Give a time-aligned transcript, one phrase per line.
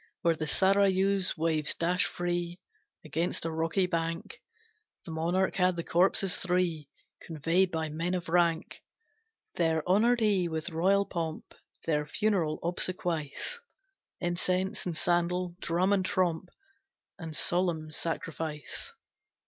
[0.23, 2.59] Where the Sarayu's waves dash free
[3.05, 4.41] Against a rocky bank,
[5.05, 6.89] The monarch had the corpses three
[7.21, 8.81] Conveyed by men of rank;
[9.57, 11.53] There honoured he with royal pomp
[11.85, 13.59] Their funeral obsequies,
[14.19, 16.49] Incense and sandal, drum and tromp,
[17.19, 18.93] And solemn sacrifice.